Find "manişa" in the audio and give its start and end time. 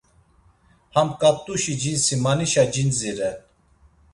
2.23-2.63